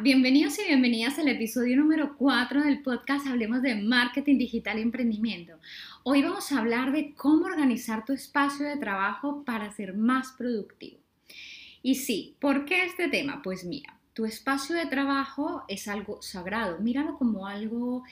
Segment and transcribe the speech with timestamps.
[0.00, 5.58] Bienvenidos y bienvenidas al episodio número 4 del podcast Hablemos de Marketing Digital y Emprendimiento.
[6.04, 10.98] Hoy vamos a hablar de cómo organizar tu espacio de trabajo para ser más productivo.
[11.82, 13.42] Y sí, ¿por qué este tema?
[13.42, 18.02] Pues mira, tu espacio de trabajo es algo sagrado, míralo como algo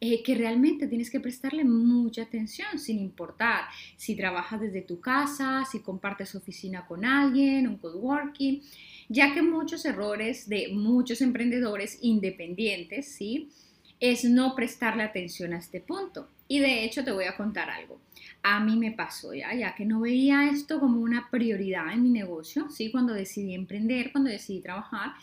[0.00, 3.64] eh, que realmente tienes que prestarle mucha atención, sin importar
[3.96, 8.62] si trabajas desde tu casa, si compartes oficina con alguien, un coworking
[9.08, 13.50] ya que muchos errores de muchos emprendedores independientes, ¿sí?
[13.98, 16.28] Es no prestarle atención a este punto.
[16.46, 18.00] Y de hecho te voy a contar algo.
[18.44, 22.10] A mí me pasó ya, ya que no veía esto como una prioridad en mi
[22.10, 22.92] negocio, ¿sí?
[22.92, 25.14] Cuando decidí emprender, cuando decidí trabajar,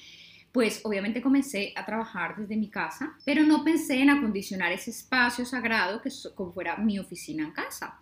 [0.53, 5.45] pues obviamente comencé a trabajar desde mi casa, pero no pensé en acondicionar ese espacio
[5.45, 6.11] sagrado que
[6.53, 7.99] fuera mi oficina en casa.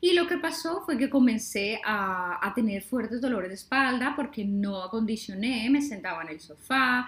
[0.00, 4.82] Y lo que pasó fue que comencé a, tener fuertes dolores de espalda porque no
[4.82, 7.06] acondicioné, me sentaba en el sofá,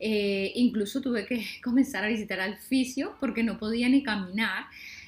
[0.00, 4.64] eh, incluso tuve que comenzar a visitar al fisio porque no podía ni caminar,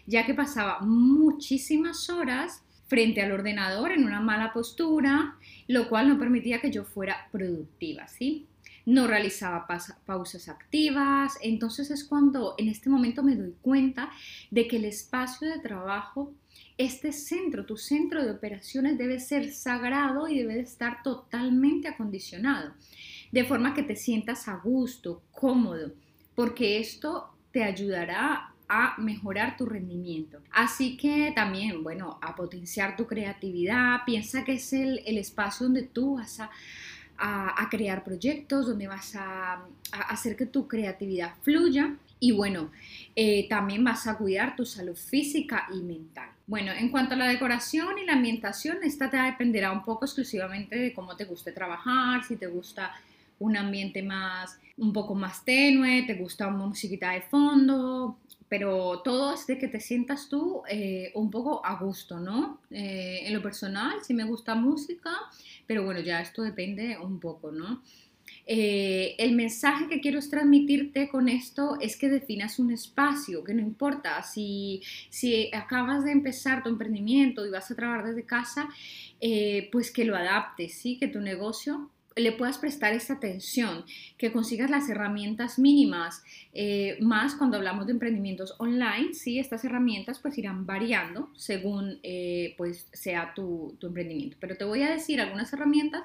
[0.06, 6.18] ya que pasaba muchísimas horas frente al ordenador en una mala postura, lo cual no
[6.18, 8.46] permitía que yo fuera productiva, ¿sí?
[8.86, 9.66] No realizaba
[10.04, 14.10] pausas activas, entonces es cuando en este momento me doy cuenta
[14.50, 16.32] de que el espacio de trabajo
[16.76, 22.72] este centro, tu centro de operaciones debe ser sagrado y debe estar totalmente acondicionado,
[23.30, 25.92] de forma que te sientas a gusto, cómodo,
[26.34, 30.40] porque esto te ayudará a mejorar tu rendimiento.
[30.50, 36.16] Así que también, bueno, a potenciar tu creatividad, piensa que es el, espacio donde tú
[36.16, 36.50] vas a,
[37.70, 39.64] crear proyectos, donde vas a
[40.08, 42.70] hacer que tu creatividad fluya y bueno,
[43.14, 46.30] eh, también vas a cuidar tu salud física y mental.
[46.46, 50.74] Bueno, en cuanto a la decoración y la ambientación, esta te dependerá un poco exclusivamente
[50.74, 52.94] de cómo te guste trabajar, si te gusta
[53.38, 58.16] un ambiente más, un poco más tenue, te gusta una musiquita de fondo,
[58.56, 62.60] pero todo es de que te sientas tú eh, un poco a gusto, ¿no?
[62.70, 65.10] Eh, en lo personal, sí me gusta música,
[65.66, 67.82] pero bueno, ya esto depende un poco, ¿no?
[68.46, 73.60] Eh, el mensaje que quiero transmitirte con esto es que definas un espacio, que no
[73.60, 78.68] importa si, si acabas de empezar tu emprendimiento y vas a trabajar desde casa,
[79.72, 80.96] pues que lo adaptes, ¿sí?
[80.96, 83.84] que tu negocio le puedas prestar esta atención,
[84.18, 90.18] que consigas las herramientas mínimas, eh, más cuando hablamos de emprendimientos online, sí, estas herramientas
[90.20, 92.00] pues irán variando según
[92.56, 94.36] pues sea tu, tu emprendimiento.
[94.40, 96.02] Pero te voy a decir algunas herramientas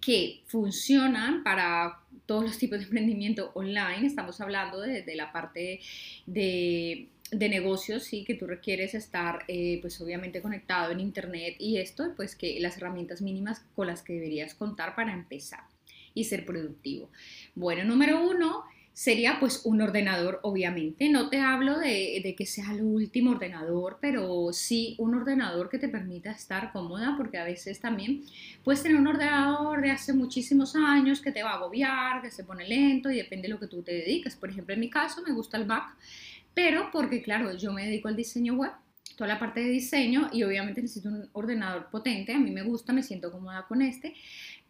[0.00, 4.06] que funcionan para todos los tipos de emprendimiento online.
[4.06, 5.80] Estamos hablando de, la parte
[6.26, 12.12] de, negocios, sí, que tú requieres estar, eh, pues obviamente conectado en Internet y esto,
[12.16, 15.64] pues que las herramientas mínimas con las que deberías contar para empezar
[16.14, 17.10] y ser productivo.
[17.54, 21.08] Bueno, número uno, sería pues un ordenador, obviamente.
[21.08, 25.88] No te hablo de, que sea el último ordenador, pero sí un ordenador que te
[25.88, 28.24] permita estar cómoda, porque a veces también
[28.62, 32.44] puedes tener un ordenador de hace muchísimos años que te va a agobiar, que se
[32.44, 34.36] pone lento y depende de lo que tú te dediques.
[34.36, 35.96] Por ejemplo, en mi caso me gusta el Mac,
[36.54, 38.72] pero porque claro, yo me dedico al diseño web
[39.16, 42.92] toda la parte de diseño y obviamente necesito un ordenador potente, a mí me gusta,
[42.92, 44.14] me siento cómoda con este,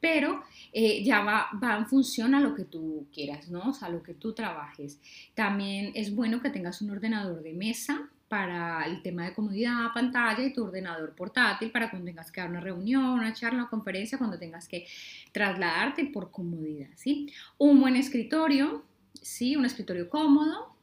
[0.00, 0.42] pero
[0.72, 3.60] eh, ya va, va, en función a lo que tú quieras, ¿no?
[3.68, 4.98] O sea, a lo que tú trabajes.
[5.34, 10.44] También es bueno que tengas un ordenador de mesa para el tema de comodidad, pantalla
[10.44, 14.18] y tu ordenador portátil para cuando tengas que dar una reunión, una charla, una conferencia,
[14.18, 14.86] cuando tengas que
[15.32, 17.32] trasladarte por comodidad, ¿sí?
[17.58, 18.84] Un buen escritorio,
[19.20, 19.56] ¿sí?
[19.56, 20.76] Un escritorio cómodo,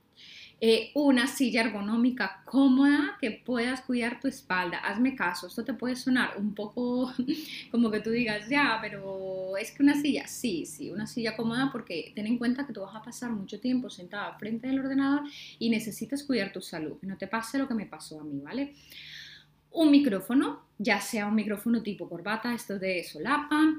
[0.60, 4.80] eh, una silla ergonómica cómoda que puedas cuidar tu espalda.
[4.80, 7.14] Hazme caso, esto te puede sonar un poco
[7.72, 11.70] como que tú digas, ya, pero es que una silla, sí, sí, una silla cómoda
[11.72, 15.22] porque ten en cuenta que tú vas a pasar mucho tiempo sentada frente al ordenador
[15.60, 18.74] y necesitas cuidar tu salud, no te pase lo que me pasó a mí, ¿vale?
[19.72, 23.76] Un micrófono, ya sea un micrófono tipo corbata, esto de solapa,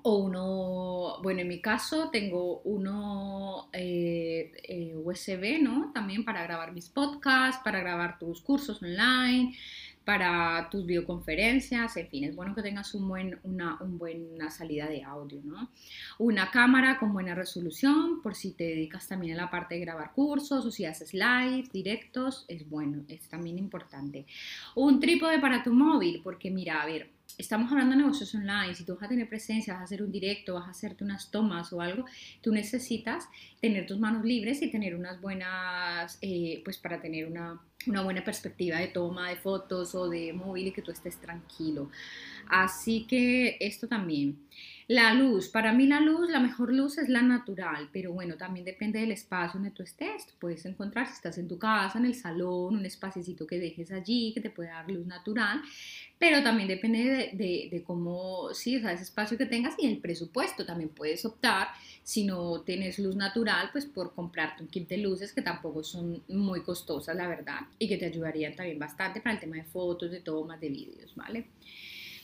[0.00, 5.92] o uno, bueno, en mi caso tengo uno eh, eh, USB, ¿no?
[5.92, 9.54] También para grabar mis podcasts, para grabar tus cursos online,
[10.04, 15.04] para tus videoconferencias, en fin, es bueno que tengas un buen, una buena salida de
[15.04, 15.70] audio, ¿no?
[16.18, 20.12] Una cámara con buena resolución, por si te dedicas también a la parte de grabar
[20.12, 24.26] cursos o si haces live, directos, es bueno, es también importante.
[24.74, 28.84] Un trípode para tu móvil, porque mira, a ver, estamos hablando de negocios online, si
[28.84, 31.72] tú vas a tener presencia, vas a hacer un directo, vas a hacerte unas tomas
[31.72, 32.04] o algo,
[32.40, 33.28] tú necesitas
[33.60, 38.24] tener tus manos libres y tener unas buenas, eh, pues para tener una, una buena
[38.24, 41.90] perspectiva de toma de fotos o de móvil y que tú estés tranquilo.
[42.48, 44.38] Así que esto también.
[44.88, 48.64] La luz, para mí la luz, la mejor luz es la natural, pero bueno, también
[48.64, 50.26] depende del espacio donde tú estés.
[50.40, 54.32] puedes encontrar si estás en tu casa, en el salón, un espacito que dejes allí,
[54.34, 55.62] que te pueda dar luz natural,
[56.18, 60.66] pero también depende de, cómo, sí, o sea, ese espacio que tengas y el presupuesto.
[60.66, 61.68] También puedes optar,
[62.02, 66.22] si no tienes luz natural, pues por comprarte un kit de luces que tampoco son
[66.28, 70.10] muy costosas, la verdad, y que te ayudarían también bastante para el tema de fotos,
[70.10, 71.46] de tomas, de vídeos, ¿vale?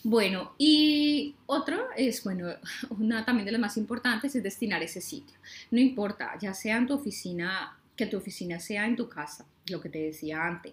[0.05, 2.49] Bueno, y otro es, bueno,
[2.99, 5.37] una también de las más importantes es destinar ese sitio.
[5.71, 9.81] No importa, ya sea en tu oficina, que tu oficina sea en tu casa, lo
[9.81, 10.73] que te decía antes,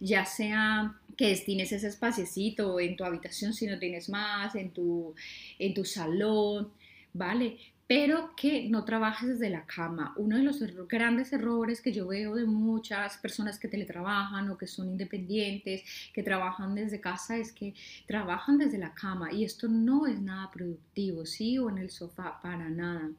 [0.00, 5.14] ya sea que destines ese espaciecito en tu habitación si no tienes más, en tu,
[5.58, 6.70] en tu salón,
[7.12, 7.58] ¿vale?
[7.94, 10.14] Pero que no trabajes desde la cama.
[10.16, 14.66] Uno de los grandes errores que yo veo de muchas personas que teletrabajan o que
[14.66, 15.82] son independientes,
[16.14, 17.74] que trabajan desde casa, es que
[18.06, 21.58] trabajan desde la cama y esto no es nada productivo, ¿sí?
[21.58, 23.10] O en el sofá, para nada.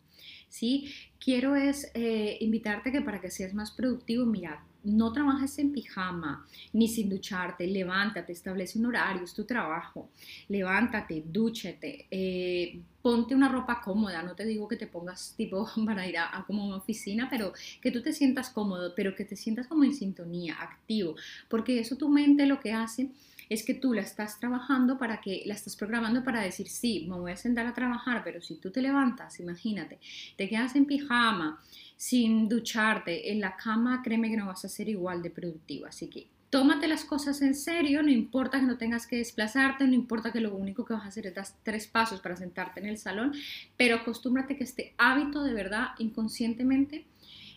[0.50, 0.92] ¿Sí?
[1.19, 6.48] Quiero es eh, invitarte que para que seas más productivo, mira, no trabajes en pijama
[6.74, 10.10] ni sin ducharte, levántate, establece un horario, es tu trabajo,
[10.50, 16.08] levántate, dúchate, eh, ponte una ropa cómoda, no te digo que te pongas tipo para
[16.08, 19.68] ir a, como una oficina, pero que tú te sientas cómodo, pero que te sientas
[19.68, 21.16] como en sintonía, activo,
[21.50, 23.10] porque eso tu mente lo que hace
[23.50, 27.18] es que tú la estás trabajando para que la estás programando para decir, sí, me
[27.18, 30.00] voy a sentar a trabajar, pero si tú te levantas, imagínate,
[30.38, 31.62] te quedas en pijama,
[31.98, 35.86] sin ducharte en la cama, créeme que no vas a ser igual de productivo.
[35.86, 39.96] Así que tómate las cosas en serio, no importa que no tengas que desplazarte, no
[39.96, 42.86] importa que lo único que vas a hacer es dar tres pasos para sentarte en
[42.86, 43.34] el salón,
[43.76, 47.06] pero acostúmbrate que este hábito de verdad inconscientemente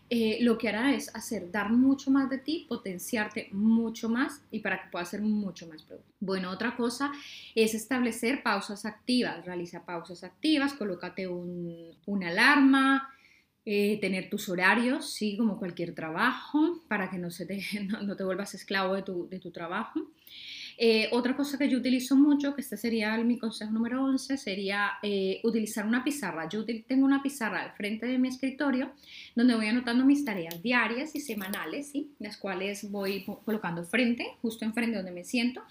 [0.08, 4.60] eh, lo que hará es hacer dar mucho más de ti, potenciarte mucho más y
[4.60, 6.14] para que puedas ser mucho más productivo.
[6.20, 7.12] Bueno, otra cosa
[7.54, 9.44] es establecer pausas activas.
[9.44, 13.10] Realiza pausas activas, colócate un, una alarma,
[13.68, 17.60] eh, tener tus horarios, sí, como cualquier trabajo, para que no, se te,
[18.02, 20.00] no, te vuelvas esclavo de tu, de tu trabajo.
[20.78, 24.92] Eh, otra cosa que yo utilizo mucho, que este sería mi consejo número 11, sería
[25.02, 26.48] eh, utilizar una pizarra.
[26.48, 28.92] Yo tengo una pizarra al frente de mi escritorio
[29.34, 32.10] donde voy anotando mis tareas diarias y semanales, ¿sí?
[32.18, 35.62] las cuales voy colocando frente, justo enfrente donde me siento,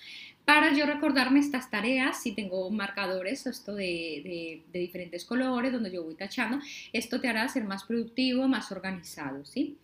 [0.45, 6.03] para yo recordarme estas tareas, si tengo marcadores, esto de, de, diferentes colores, donde yo
[6.03, 6.59] voy tachando,
[6.93, 9.77] esto te hará ser más productivo, más organizado, ¿sí?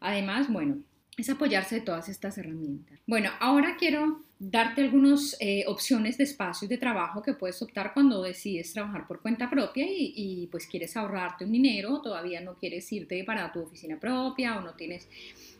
[0.00, 0.78] Además, bueno,
[1.18, 2.98] es apoyarse de todas estas herramientas.
[3.06, 8.22] Bueno, ahora quiero darte algunas eh, opciones de espacios de trabajo que puedes optar cuando
[8.22, 13.22] decides trabajar por cuenta propia y, pues quieres ahorrarte un dinero, todavía no quieres irte
[13.22, 15.06] para tu oficina propia o no tienes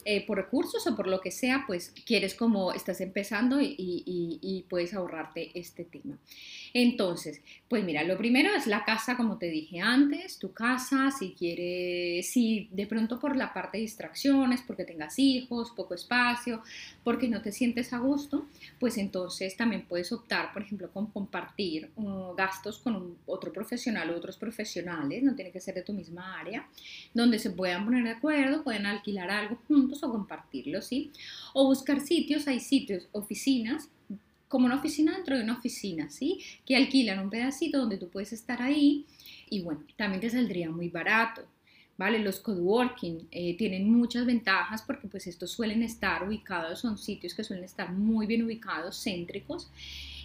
[0.06, 4.64] eh, por recursos o por lo que sea, pues quieres como estás empezando y, y,
[4.70, 6.16] puedes ahorrarte este tema.
[6.72, 11.32] Entonces, pues mira, lo primero es la casa, como te dije antes, tu casa, si
[11.32, 16.62] quieres, si de pronto por la parte de distracciones, porque tengas hijos, poco espacio,
[17.04, 18.46] porque no te sientes a gusto,
[18.80, 24.16] pues entonces también puedes optar, por ejemplo, con compartir uh, gastos con otro profesional o
[24.16, 26.66] otros profesionales, no tiene que ser de tu misma área,
[27.12, 31.12] donde se puedan poner de acuerdo, pueden alquilar algo juntos o compartirlo, ¿sí?
[31.52, 33.90] O buscar sitios, hay sitios, oficinas,
[34.48, 36.40] como una oficina dentro de una oficina, ¿sí?
[36.64, 39.04] Que alquilan un pedacito donde tú puedes estar ahí
[39.50, 41.42] y bueno, también te saldría muy barato.
[42.00, 42.18] ¿Vale?
[42.18, 47.44] Los coworking eh, tienen muchas ventajas porque pues estos suelen estar ubicados, son sitios que
[47.44, 49.70] suelen estar muy bien ubicados, céntricos.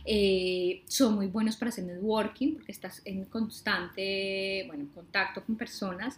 [0.05, 6.17] Eh, son muy buenos para hacer networking porque estás en constante, bueno, contacto con personas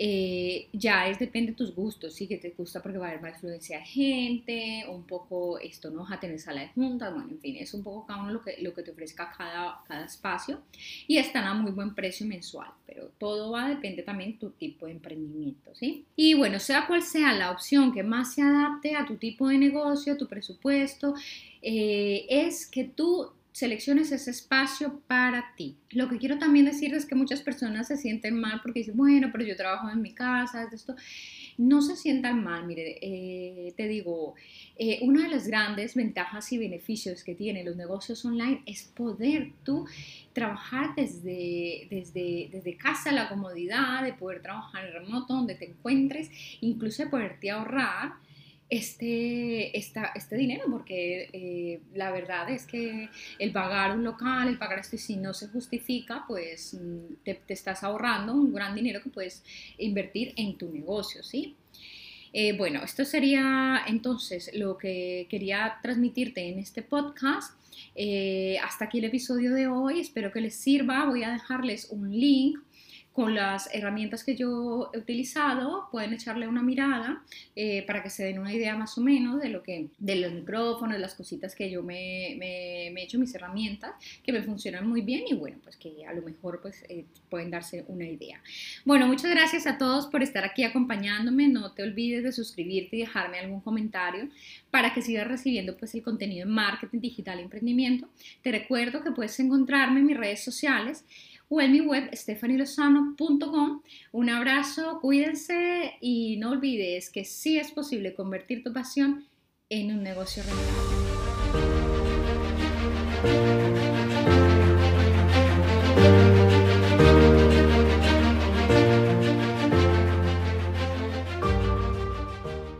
[0.00, 3.20] eh, ya es depende de tus gustos, sí que te gusta porque va a haber
[3.20, 6.06] más influencia de gente, un poco esto, ¿no?
[6.08, 8.62] A tener sala de juntas, bueno, en fin, es un poco cada uno lo que,
[8.62, 10.60] lo que te ofrezca cada, cada espacio
[11.08, 14.50] y están a muy buen precio mensual, pero todo va a depender también de tu
[14.50, 16.04] tipo de emprendimiento, ¿sí?
[16.14, 19.58] Y bueno, sea cual sea la opción que más se adapte a tu tipo de
[19.58, 21.14] negocio, a tu presupuesto,
[21.60, 25.76] eh, es que tú selecciones ese espacio para ti.
[25.90, 29.30] Lo que quiero también decir es que muchas personas se sienten mal porque dicen, bueno,
[29.32, 30.94] pero yo trabajo en mi casa, esto.
[31.56, 34.36] No se sientan mal, mire, eh, te digo,
[34.76, 39.50] eh, una de las grandes ventajas y beneficios que tienen los negocios online es poder
[39.64, 39.84] tú
[40.32, 46.30] trabajar desde, desde, desde casa, la comodidad de poder trabajar en remoto, donde te encuentres,
[46.60, 48.12] incluso de poderte ahorrar
[48.70, 53.08] este, este dinero, porque eh, la verdad es que
[53.38, 57.40] el pagar un local, el pagar esto, y si no se justifica, pues mm, te,
[57.48, 59.42] estás ahorrando un gran dinero que puedes
[59.78, 61.56] invertir en tu negocio, ¿sí?
[62.34, 67.58] Eh, bueno, esto sería entonces lo que quería transmitirte en este podcast.
[67.94, 71.06] Eh, hasta aquí el episodio de hoy, espero que les sirva.
[71.06, 72.58] Voy a dejarles un link
[73.18, 77.24] con las herramientas que yo he utilizado, pueden echarle una mirada
[77.56, 80.32] eh, para que se den una idea más o menos de lo que, de los
[80.32, 83.90] micrófonos, las cositas que yo me, me, he hecho, mis herramientas,
[84.22, 87.50] que me funcionan muy bien y bueno, pues que a lo mejor pues eh, pueden
[87.50, 88.40] darse una idea.
[88.84, 91.48] Bueno, muchas gracias a todos por estar aquí acompañándome.
[91.48, 94.28] No te olvides de suscribirte y dejarme algún comentario
[94.70, 98.08] para que sigas recibiendo pues el contenido en marketing digital y emprendimiento.
[98.42, 101.04] Te recuerdo que puedes encontrarme en mis redes sociales
[101.48, 103.82] o en mi web stefanielozano.com.
[104.12, 109.26] Un abrazo, cuídense y no olvides que sí es posible convertir tu pasión
[109.68, 110.42] en un negocio
[113.22, 113.67] rentable.